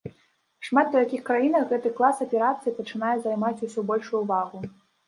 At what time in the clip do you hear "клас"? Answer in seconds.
2.01-2.25